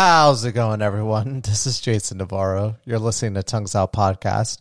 [0.00, 1.40] How's it going, everyone?
[1.44, 2.76] This is Jason Navarro.
[2.84, 4.58] You're listening to Tongues Out Podcast.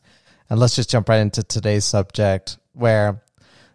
[0.49, 3.21] And let's just jump right into today's subject, where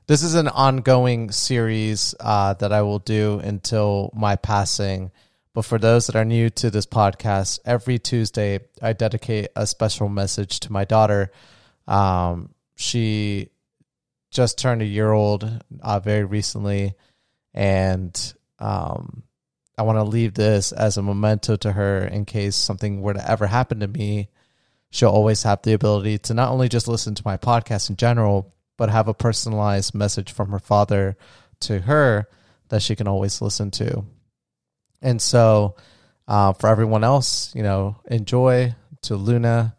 [0.08, 5.12] this is an ongoing series uh, that I will do until my passing.
[5.54, 10.08] But for those that are new to this podcast, every Tuesday I dedicate a special
[10.08, 11.30] message to my daughter.
[11.86, 13.50] Um, she
[14.32, 15.48] just turned a year old
[15.80, 16.94] uh, very recently,
[17.54, 19.22] and um,
[19.82, 23.30] I want to leave this as a memento to her in case something were to
[23.30, 24.28] ever happen to me.
[24.90, 28.54] She'll always have the ability to not only just listen to my podcast in general,
[28.76, 31.16] but have a personalized message from her father
[31.62, 32.28] to her
[32.68, 34.04] that she can always listen to.
[35.00, 35.74] And so,
[36.28, 39.74] uh, for everyone else, you know, enjoy to Luna,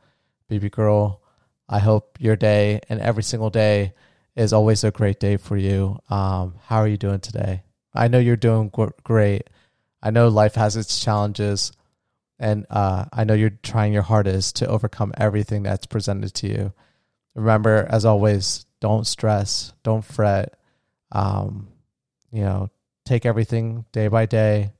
[0.49, 1.21] baby girl.
[1.69, 3.93] I hope your day and every single day
[4.35, 5.97] is always a great day for you.
[6.09, 7.63] Um, how are you doing today?
[7.93, 8.69] I know you're doing
[9.03, 9.49] great.
[10.03, 11.71] I know life has its challenges,
[12.37, 16.73] and uh, I know you're trying your hardest to overcome everything that's presented to you.
[17.33, 20.55] Remember, as always, don't stress, don't fret.
[21.11, 21.69] Um,
[22.31, 22.69] you know,
[23.05, 24.73] take everything day by day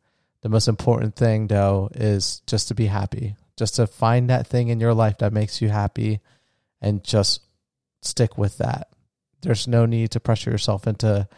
[0.44, 4.68] the most important thing, though, is just to be happy, just to find that thing
[4.68, 6.20] in your life that makes you happy
[6.82, 7.42] and just
[8.02, 8.90] stick with that.
[9.42, 11.30] There's no need to pressure yourself into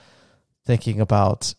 [0.66, 1.54] thinking about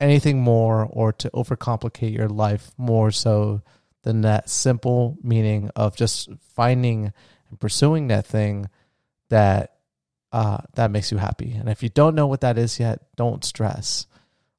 [0.00, 3.62] anything more or to overcomplicate your life more so
[4.02, 7.12] than that simple meaning of just finding
[7.50, 8.68] and pursuing that thing
[9.30, 9.72] that
[10.32, 11.52] uh, that makes you happy.
[11.52, 14.06] And if you don't know what that is yet, don't stress.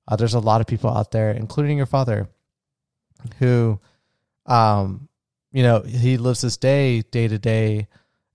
[0.08, 2.30] Uh, there's a lot of people out there, including your father,
[3.38, 3.80] who,
[4.46, 5.08] um,
[5.52, 7.88] you know, he lives his day, day to day,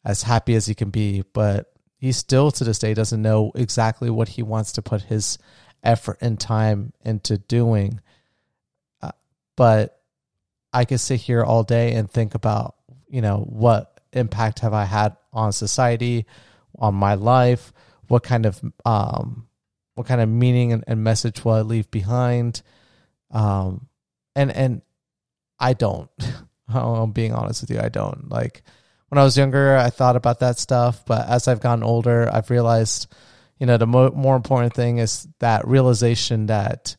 [0.04, 4.10] as happy as he can be, but he still to this day doesn't know exactly
[4.10, 5.38] what he wants to put his
[5.82, 8.00] effort and time into doing.
[9.00, 9.12] Uh,
[9.56, 10.00] but
[10.72, 12.76] I could sit here all day and think about,
[13.08, 16.26] you know, what impact have I had on society,
[16.78, 17.72] on my life,
[18.08, 19.48] what kind of um,
[19.94, 22.62] what kind of meaning and, and message will I leave behind?
[23.30, 23.88] Um,
[24.34, 24.82] and and
[25.58, 26.10] I don't.
[26.68, 27.80] I'm being honest with you.
[27.80, 28.62] I don't like
[29.08, 29.76] when I was younger.
[29.76, 33.12] I thought about that stuff, but as I've gotten older, I've realized,
[33.58, 36.96] you know, the mo- more important thing is that realization that,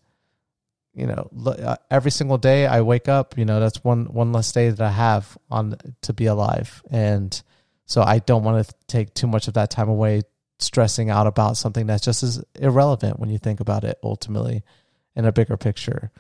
[0.93, 4.51] you know, uh, every single day I wake up, you know, that's one one less
[4.51, 7.41] day that I have on to be alive, and
[7.85, 10.21] so I don't want to take too much of that time away
[10.59, 14.63] stressing out about something that's just as irrelevant when you think about it ultimately
[15.15, 16.11] in a bigger picture.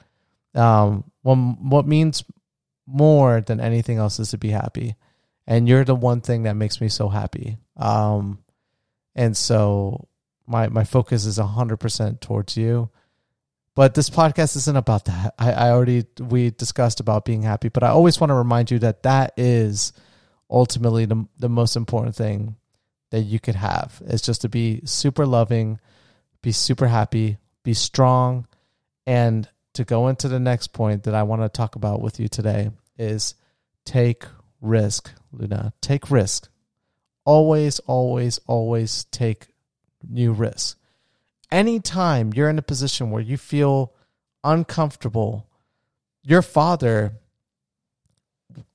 [0.53, 2.23] Um, what means
[2.85, 4.95] more than anything else is to be happy.
[5.47, 7.57] And you're the one thing that makes me so happy.
[7.77, 8.39] Um,
[9.15, 10.07] and so
[10.47, 12.89] my, my focus is hundred percent towards you.
[13.75, 15.33] But this podcast isn't about that.
[15.39, 18.77] I, I already, we discussed about being happy, but I always want to remind you
[18.79, 19.93] that that is
[20.49, 22.55] ultimately the, the most important thing
[23.09, 25.79] that you could have is just to be super loving,
[26.43, 28.47] be super happy, be strong,
[29.07, 32.27] and to go into the next point that I want to talk about with you
[32.27, 33.33] today is
[33.85, 34.25] take
[34.61, 35.73] risk, Luna.
[35.81, 36.49] Take risk.
[37.25, 39.52] Always, always, always take
[40.07, 40.75] new risks.
[41.51, 43.93] Anytime you're in a position where you feel
[44.43, 45.47] uncomfortable,
[46.23, 47.13] your father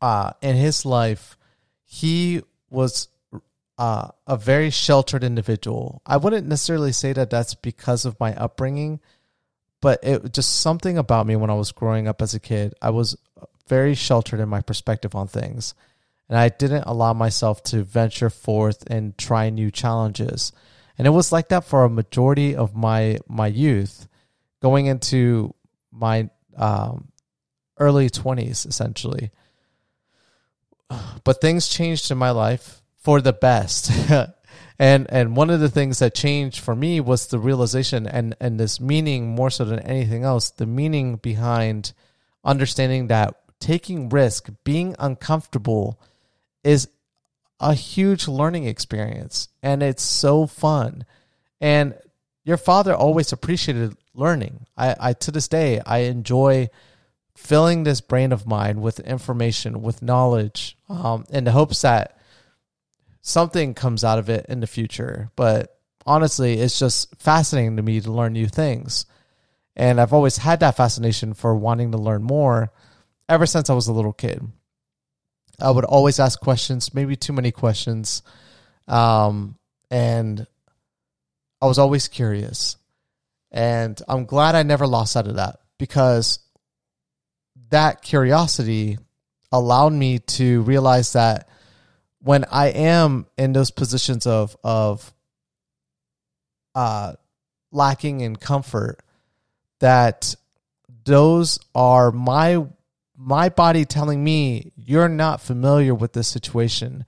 [0.01, 1.37] uh, in his life,
[1.85, 3.09] he was
[3.79, 6.03] uh, a very sheltered individual.
[6.05, 9.01] I wouldn't necessarily say that that's because of my upbringing,
[9.81, 12.75] but it just something about me when I was growing up as a kid.
[12.83, 13.17] I was
[13.69, 15.75] very sheltered in my perspective on things,
[16.29, 20.53] and I didn't allow myself to venture forth and try new challenges.
[20.99, 24.09] And it was like that for a majority of my my youth,
[24.61, 25.55] going into
[25.93, 27.09] my um,
[27.79, 29.31] early twenties, essentially.
[31.25, 33.93] But things changed in my life for the best.
[34.79, 38.59] and and one of the things that changed for me was the realization and and
[38.59, 41.93] this meaning more so than anything else, the meaning behind
[42.45, 46.01] understanding that taking risk, being uncomfortable
[46.65, 46.89] is
[47.61, 51.05] a huge learning experience and it's so fun.
[51.61, 51.95] And
[52.45, 54.67] your father always appreciated learning.
[54.77, 56.71] I, I to this day I enjoy
[57.37, 62.19] filling this brain of mine with information, with knowledge, um, in the hopes that
[63.23, 65.31] something comes out of it in the future.
[65.37, 69.07] But honestly, it's just fascinating to me to learn new things.
[69.77, 72.73] And I've always had that fascination for wanting to learn more
[73.29, 74.43] ever since I was a little kid.
[75.61, 78.23] I would always ask questions, maybe too many questions.
[78.87, 79.57] Um,
[79.91, 80.47] and
[81.61, 82.77] I was always curious.
[83.51, 86.39] And I'm glad I never lost sight of that because
[87.71, 88.99] that curiosity
[89.51, 91.49] allowed me to realize that
[92.21, 95.13] when I am in those positions of of
[96.75, 97.15] uh
[97.71, 99.01] lacking in comfort
[99.81, 100.35] that
[101.05, 102.67] those are my
[103.19, 107.05] my body telling me you're not familiar with this situation.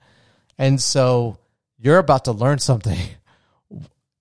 [0.57, 1.37] And so
[1.79, 2.99] you're about to learn something.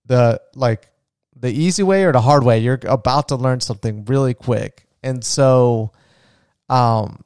[0.06, 0.90] The like
[1.36, 4.88] the easy way or the hard way you're about to learn something really quick.
[5.04, 5.92] And so
[6.68, 7.22] um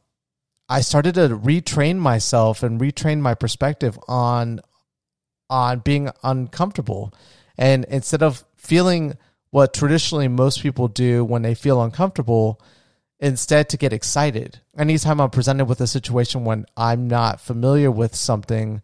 [0.69, 4.61] i started to retrain myself and retrain my perspective on
[5.49, 7.15] on being uncomfortable.
[7.57, 9.17] And instead of feeling
[9.49, 12.61] what traditionally most people do when they feel uncomfortable
[13.21, 18.15] instead to get excited anytime i'm presented with a situation when i'm not familiar with
[18.15, 18.83] something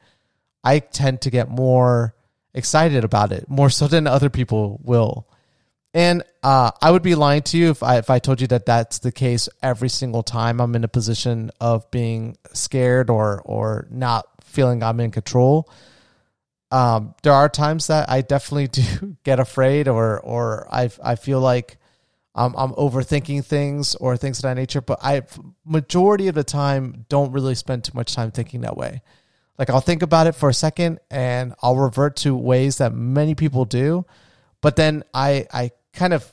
[0.65, 2.15] i tend to get more
[2.55, 5.27] excited about it more so than other people will
[5.93, 8.67] and uh, I would be lying to you if I if I told you that
[8.67, 13.89] that's the case every single time I'm in a position of being scared or or
[13.91, 15.69] not feeling I'm in control.
[16.71, 21.41] Um, there are times that I definitely do get afraid or or I I feel
[21.41, 21.79] like
[22.35, 24.81] I'm I'm overthinking things or things of that nature.
[24.81, 25.23] But I
[25.65, 29.03] majority of the time don't really spend too much time thinking that way.
[29.59, 33.35] Like I'll think about it for a second and I'll revert to ways that many
[33.35, 34.07] people do,
[34.61, 36.33] but then I I kind of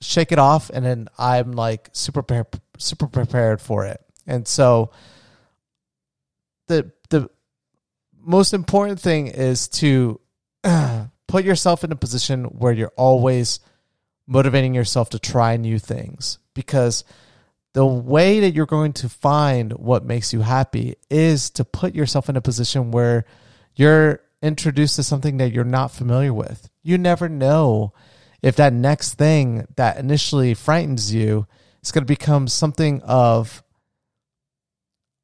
[0.00, 2.44] shake it off and then I'm like super pre-
[2.78, 4.00] super prepared for it.
[4.26, 4.90] And so
[6.68, 7.30] the the
[8.22, 10.20] most important thing is to
[11.26, 13.60] put yourself in a position where you're always
[14.30, 17.04] motivating yourself to try new things because
[17.74, 22.28] the way that you're going to find what makes you happy is to put yourself
[22.28, 23.24] in a position where
[23.74, 26.70] you're introduced to something that you're not familiar with.
[26.82, 27.92] You never know
[28.40, 31.46] if that next thing that initially frightens you
[31.82, 33.64] is going to become something of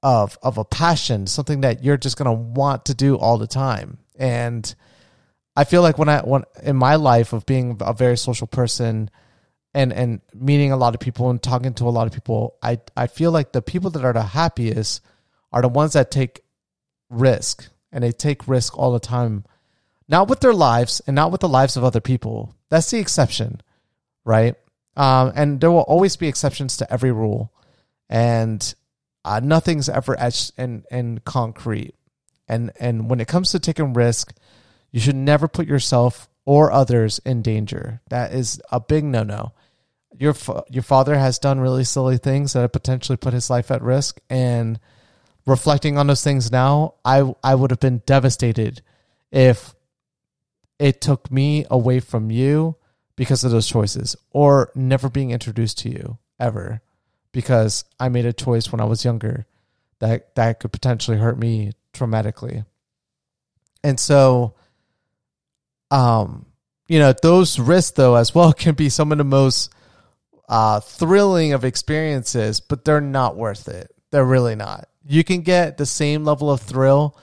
[0.03, 3.47] of of a passion, something that you're just going to want to do all the
[3.47, 3.99] time.
[4.19, 4.75] And
[5.57, 9.11] I feel like when I when in my life of being a very social person
[9.75, 12.81] and and meeting a lot of people and talking to a lot of people, I
[12.97, 15.03] I feel like the people that are the happiest
[15.53, 16.43] are the ones that take
[17.09, 19.45] risk and they take risk all the time
[20.09, 22.55] not with their lives and not with the lives of other people.
[22.69, 23.61] That's the exception,
[24.25, 24.55] right?
[24.97, 27.53] Um, and there will always be exceptions to every rule,
[28.09, 28.75] and
[29.25, 31.95] uh, nothing's ever etched in, in concrete.
[32.49, 34.33] And and when it comes to taking risk,
[34.97, 38.01] you should never put yourself or others in danger.
[38.09, 39.53] That is a big no no.
[40.19, 40.35] Your
[40.71, 44.21] your father has done really silly things that have potentially put his life at risk,
[44.31, 44.81] and
[45.45, 48.81] reflecting on those things now, I I would have been devastated
[49.31, 49.75] if
[50.79, 52.77] it took me away from you
[53.17, 56.81] because of those choices or never being introduced to you ever
[57.33, 59.45] because I made a choice when I was younger
[59.99, 62.65] that that could potentially hurt me traumatically.
[63.85, 64.55] And so
[65.91, 66.47] um
[66.89, 69.73] you know those risks though as well can be some of the most
[70.49, 73.91] uh thrilling of experiences but they're not worth it.
[74.11, 74.89] They're really not.
[75.09, 77.17] You can get the same level of thrill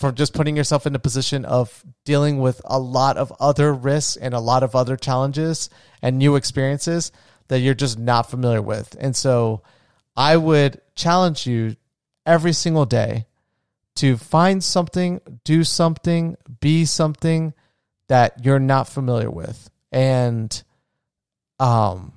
[0.00, 4.16] from just putting yourself in a position of dealing with a lot of other risks
[4.16, 5.68] and a lot of other challenges
[6.00, 7.12] and new experiences
[7.48, 8.96] that you're just not familiar with.
[8.98, 9.62] And so
[10.16, 11.76] I would challenge you
[12.24, 13.26] every single day
[13.96, 17.52] to find something, do something, be something
[18.10, 19.70] that you're not familiar with.
[19.92, 20.62] And
[21.60, 22.12] um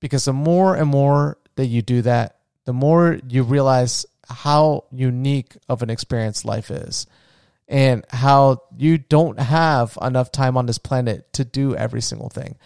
[0.00, 5.56] because the more and more that you do that, the more you realize how unique
[5.66, 7.06] of an experience life is
[7.68, 12.56] and how you don't have enough time on this planet to do every single thing.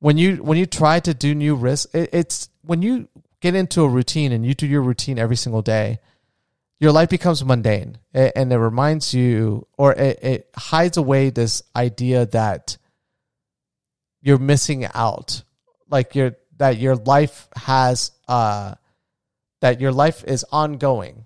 [0.00, 3.08] When you when you try to do new risks, it, it's when you
[3.40, 6.00] get into a routine and you do your routine every single day,
[6.78, 12.76] your life becomes mundane and it reminds you or it, hides away this idea that
[14.20, 15.42] you're missing out
[15.88, 18.74] like your that your life has uh
[19.60, 21.24] that your life is ongoing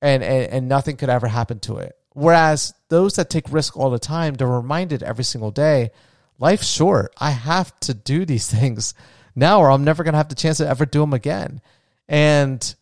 [0.00, 1.96] and, and, and nothing could ever happen to it.
[2.10, 5.92] Whereas those that take risk all the time, they're reminded every single day,
[6.38, 7.14] life's short.
[7.18, 8.94] I have to do these things
[9.34, 11.60] now or I'm never going to have the chance to ever do them again.
[12.08, 12.74] And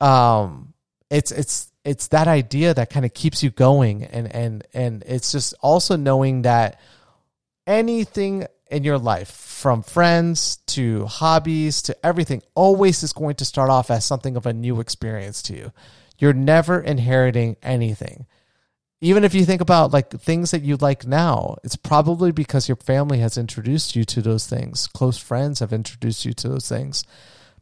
[0.00, 0.74] um
[1.10, 5.32] it's it's it's that idea that kind of keeps you going and and and it's
[5.32, 6.80] just also knowing that
[7.66, 13.70] anything in your life, from friends to hobbies to everything, always is going to start
[13.70, 15.72] off as something of a new experience to you.
[16.18, 18.26] You're never inheriting anything.
[19.00, 22.76] Even if you think about like things that you like now, it's probably because your
[22.76, 24.86] family has introduced you to those things.
[24.88, 27.04] Close friends have introduced you to those things.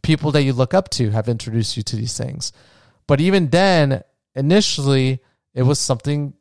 [0.03, 2.53] people that you look up to have introduced you to these things.
[3.07, 4.03] But even then,
[4.35, 5.21] initially,
[5.55, 6.35] it was something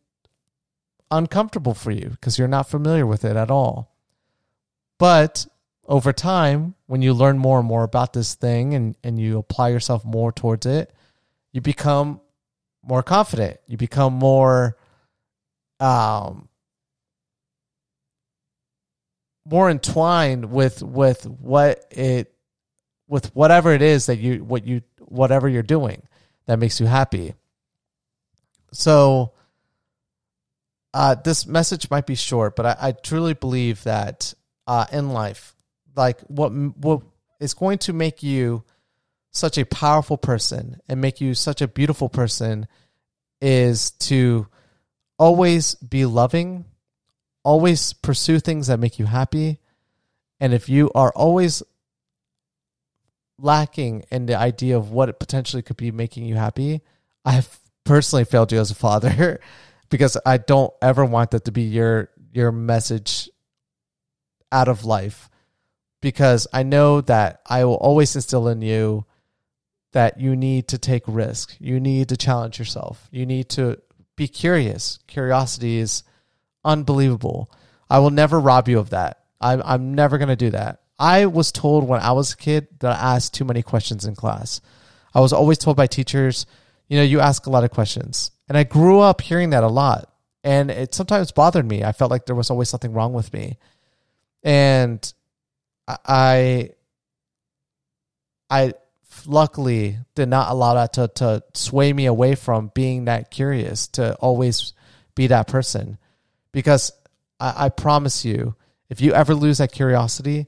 [1.12, 3.95] uncomfortable for you because you're not familiar with it at all.
[4.98, 5.45] But
[5.88, 9.69] over time, when you learn more and more about this thing and, and you apply
[9.69, 10.91] yourself more towards it,
[11.51, 12.22] you become
[12.84, 13.60] more confident.
[13.67, 14.77] You become more
[15.79, 16.48] um
[19.45, 22.34] more entwined with with what it
[23.07, 26.01] with whatever it is that you what you whatever you're doing
[26.46, 27.34] that makes you happy.
[28.72, 29.34] So
[30.94, 34.34] uh, this message might be short, but I, I truly believe that
[34.68, 35.56] uh, in life,
[35.96, 37.02] like what what
[37.40, 38.64] is going to make you
[39.32, 42.68] such a powerful person and make you such a beautiful person
[43.42, 44.48] is to
[45.20, 46.66] always be loving,
[47.44, 49.60] always pursue things that make you happy,
[50.40, 51.62] and if you are always
[53.39, 56.82] lacking in the idea of what it potentially could be making you happy,
[57.24, 59.39] I have personally failed you as a father
[59.89, 63.30] because I don't ever want that to be your your message
[64.51, 65.30] out of life
[66.01, 69.06] because I know that I will always instill in you
[69.94, 71.56] that you need to take risk.
[71.60, 73.08] You need to challenge yourself.
[73.12, 73.80] You need to
[74.15, 75.00] be curious.
[75.08, 76.04] Curiosity is
[76.63, 77.50] unbelievable.
[77.89, 79.24] I will never rob you of that.
[79.39, 80.82] I'm, I'm never going to do that.
[80.98, 84.16] I was told when I was a kid that I asked too many questions in
[84.16, 84.62] class.
[85.14, 86.46] I was always told by teachers,
[86.88, 88.32] you know, you ask a lot of questions.
[88.48, 90.12] And I grew up hearing that a lot.
[90.44, 91.84] And it sometimes bothered me.
[91.84, 93.58] I felt like there was always something wrong with me.
[94.44, 95.14] And
[95.88, 96.70] I
[98.50, 98.74] I
[99.25, 104.14] luckily did not allow that to, to sway me away from being that curious to
[104.16, 104.74] always
[105.16, 105.98] be that person.
[106.52, 106.92] Because
[107.40, 108.56] I, I promise you,
[108.90, 110.48] if you ever lose that curiosity,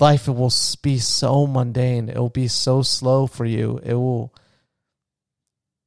[0.00, 0.52] life it will
[0.82, 2.08] be so mundane.
[2.08, 3.80] It will be so slow for you.
[3.82, 4.34] It will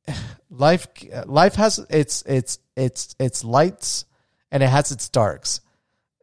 [0.49, 0.87] life
[1.25, 4.05] life has its its its its lights
[4.51, 5.61] and it has its darks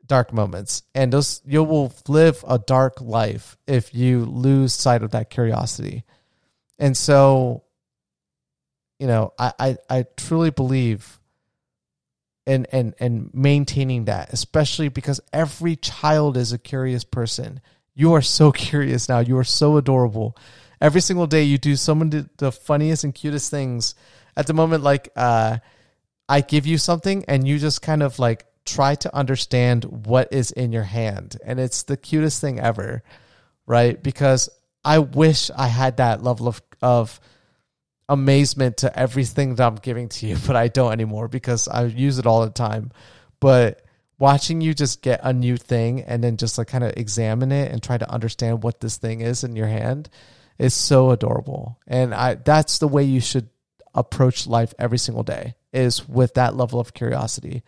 [0.07, 5.13] dark moments and those you will live a dark life if you lose sight of
[5.13, 6.03] that curiosity
[6.81, 7.63] and so
[8.99, 11.21] you know i i, I truly believe
[12.45, 17.61] in and and maintaining that especially because every child is a curious person
[18.01, 19.19] you are so curious now.
[19.19, 20.35] You are so adorable.
[20.81, 23.95] Every single day you do some of the, funniest and cutest things.
[24.37, 25.59] At the moment like uh
[26.29, 30.51] i give you something and you just kind of like try to understand what is
[30.53, 31.37] in your hand.
[31.45, 33.03] And it's the cutest thing ever
[33.67, 34.03] right?
[34.03, 34.49] Because
[34.83, 37.21] i wish i had that level of of
[38.09, 42.19] amazement to everything that i'm giving to you but i don't anymore because i use
[42.19, 42.91] it all the time.
[43.41, 43.85] But
[44.21, 47.73] watching you just get a new thing and then just like kind of examine it
[47.73, 50.11] and try to understand what this thing is in your hand
[50.59, 51.79] is so adorable.
[51.87, 53.49] And I that's the way you should
[53.95, 57.63] approach life every single day is with that level of curiosity.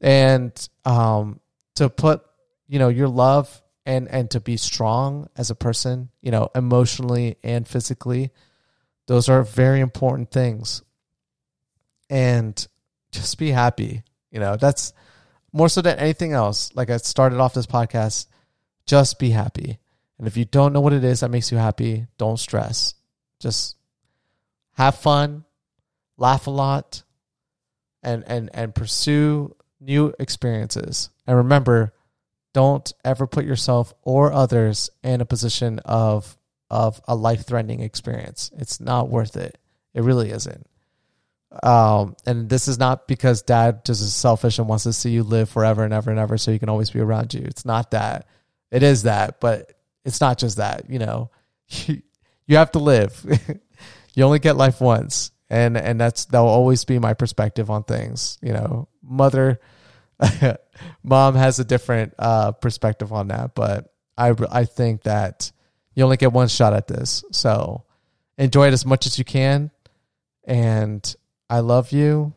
[0.00, 1.40] And um
[1.76, 2.22] to put,
[2.66, 7.36] you know, your love and and to be strong as a person, you know, emotionally
[7.44, 8.30] and physically,
[9.08, 10.82] those are very important things.
[12.08, 12.66] And
[13.12, 14.04] just be happy.
[14.30, 14.94] You know, that's
[15.56, 16.70] more so than anything else.
[16.74, 18.26] Like I started off this podcast,
[18.84, 19.78] just be happy.
[20.18, 22.94] And if you don't know what it is that makes you happy, don't stress.
[23.40, 23.76] Just
[24.74, 25.44] have fun,
[26.18, 27.02] laugh a lot,
[28.02, 31.08] and and and pursue new experiences.
[31.26, 31.94] And remember,
[32.52, 36.36] don't ever put yourself or others in a position of
[36.70, 38.50] of a life-threatening experience.
[38.58, 39.56] It's not worth it.
[39.94, 40.66] It really isn't.
[41.62, 45.22] Um, and this is not because dad just is selfish and wants to see you
[45.22, 47.42] live forever and ever and ever so he can always be around you.
[47.44, 48.26] It's not that.
[48.70, 49.72] It is that, but
[50.04, 51.30] it's not just that, you know,
[51.68, 52.02] you,
[52.46, 53.24] you have to live.
[54.14, 55.30] you only get life once.
[55.48, 58.38] And, and that's, that'll always be my perspective on things.
[58.42, 59.60] You know, mother,
[61.04, 65.52] mom has a different, uh, perspective on that, but I, I think that
[65.94, 67.24] you only get one shot at this.
[67.30, 67.84] So
[68.38, 69.70] enjoy it as much as you can.
[70.44, 71.14] And
[71.48, 72.34] I love you.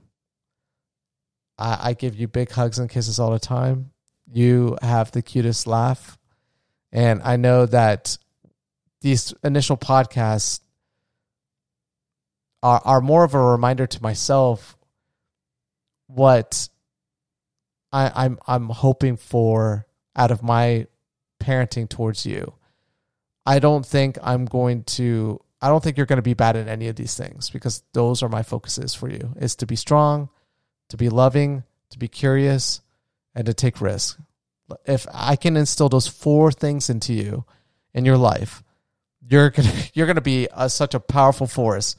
[1.57, 3.91] I, I give you big hugs and kisses all the time.
[4.31, 6.17] You have the cutest laugh.
[6.91, 8.17] And I know that
[9.01, 10.61] these initial podcasts
[12.61, 14.77] are, are more of a reminder to myself
[16.07, 16.69] what
[17.91, 19.85] I, I'm I'm hoping for
[20.15, 20.87] out of my
[21.41, 22.53] parenting towards you.
[23.45, 26.67] I don't think I'm going to I don't think you're going to be bad at
[26.67, 30.29] any of these things because those are my focuses for you is to be strong,
[30.89, 32.81] to be loving, to be curious,
[33.35, 34.17] and to take risks
[34.85, 37.45] if I can instill those four things into you
[37.93, 38.63] in your life,
[39.21, 41.95] you're gonna you're gonna be a, such a powerful force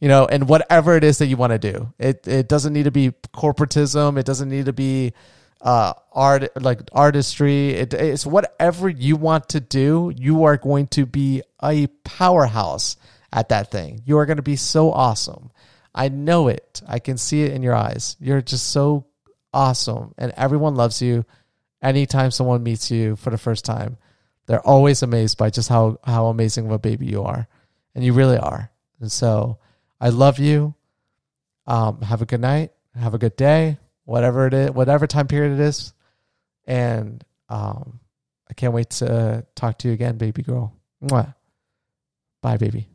[0.00, 1.92] you know and whatever it is that you want to do.
[1.98, 4.18] It it doesn't need to be corporatism.
[4.18, 5.12] It doesn't need to be
[5.60, 7.70] uh art like artistry.
[7.70, 12.96] It, it's whatever you want to do you are going to be a powerhouse
[13.32, 14.02] at that thing.
[14.04, 15.50] You are going to be so awesome.
[15.94, 16.82] I know it.
[16.86, 18.16] I can see it in your eyes.
[18.20, 19.06] You're just so
[19.52, 21.24] awesome and everyone loves you.
[21.82, 23.98] Anytime someone meets you for the first time
[24.46, 27.46] they're always amazed by just how how amazing of a baby you are.
[27.94, 28.70] And you really are.
[29.00, 29.58] And so
[30.00, 30.74] i love you.
[31.66, 32.72] Um, have a good night.
[32.94, 33.78] Have a good day
[34.10, 35.94] whatever it is whatever time period it is.
[36.66, 38.00] And um,
[38.48, 40.74] i can't wait to talk to you again baby girl.
[41.02, 41.34] Mwah.
[42.42, 42.88] bye baby